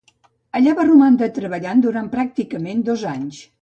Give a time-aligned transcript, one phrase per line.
[0.59, 3.49] Allà va romandre treballant durant pràcticament dos anys.